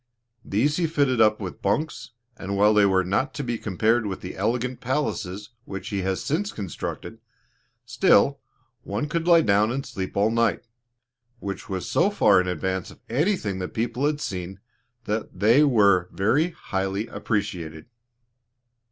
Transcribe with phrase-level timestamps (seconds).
[0.43, 4.21] These he fitted up with bunks, and while they were not to be compared with
[4.21, 7.19] the elegant palaces which he has since constructed,
[7.85, 8.39] still
[8.81, 10.65] one could lie down and sleep all night,
[11.37, 14.59] which was so far in advance of anything the people had seen,
[15.03, 17.85] that they were very highly appreciated.